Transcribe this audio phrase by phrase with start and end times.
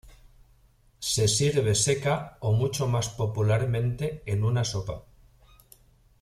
[1.11, 5.03] Se sirve seca o mucho más popularmente en una sopa.